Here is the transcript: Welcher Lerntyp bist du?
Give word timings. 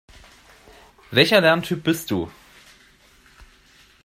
Welcher 1.11 1.41
Lerntyp 1.41 1.83
bist 1.83 2.09
du? 2.09 2.27